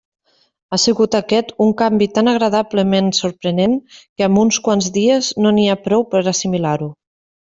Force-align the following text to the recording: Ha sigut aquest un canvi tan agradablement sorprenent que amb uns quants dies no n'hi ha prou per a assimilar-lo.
Ha 0.69 0.77
sigut 0.83 1.17
aquest 1.17 1.51
un 1.65 1.73
canvi 1.81 2.07
tan 2.15 2.31
agradablement 2.31 3.11
sorprenent 3.19 3.77
que 3.99 4.27
amb 4.29 4.43
uns 4.47 4.59
quants 4.69 4.89
dies 4.97 5.31
no 5.45 5.55
n'hi 5.59 5.67
ha 5.75 5.79
prou 5.89 6.07
per 6.15 6.23
a 6.25 6.27
assimilar-lo. 6.35 6.89